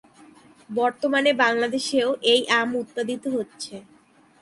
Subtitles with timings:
[0.69, 3.75] বর্তমানে বাংলাদেশেও এই আম উৎপাদিত হচ্ছে।